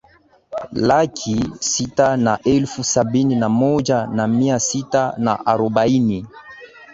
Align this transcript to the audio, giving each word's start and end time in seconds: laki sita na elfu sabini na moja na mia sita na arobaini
laki 0.71 1.47
sita 1.59 2.17
na 2.17 2.39
elfu 2.43 2.83
sabini 2.83 3.35
na 3.35 3.49
moja 3.49 4.07
na 4.07 4.27
mia 4.27 4.59
sita 4.59 5.15
na 5.17 5.45
arobaini 5.45 6.27